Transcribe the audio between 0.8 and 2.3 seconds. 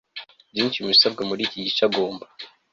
mu bisabwa muri iki Gice agomba